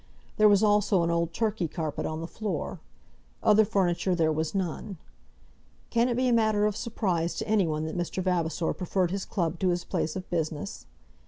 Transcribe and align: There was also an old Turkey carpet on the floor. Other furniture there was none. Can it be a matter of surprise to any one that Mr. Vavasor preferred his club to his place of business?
There 0.37 0.49
was 0.49 0.63
also 0.63 1.03
an 1.03 1.11
old 1.11 1.31
Turkey 1.31 1.67
carpet 1.67 2.07
on 2.07 2.21
the 2.21 2.27
floor. 2.27 2.79
Other 3.43 3.63
furniture 3.63 4.15
there 4.15 4.31
was 4.31 4.55
none. 4.55 4.97
Can 5.91 6.09
it 6.09 6.17
be 6.17 6.27
a 6.27 6.33
matter 6.33 6.65
of 6.65 6.75
surprise 6.75 7.35
to 7.35 7.47
any 7.47 7.67
one 7.67 7.85
that 7.85 7.95
Mr. 7.95 8.23
Vavasor 8.23 8.73
preferred 8.73 9.11
his 9.11 9.25
club 9.25 9.59
to 9.59 9.69
his 9.69 9.83
place 9.85 10.15
of 10.15 10.27
business? 10.31 10.87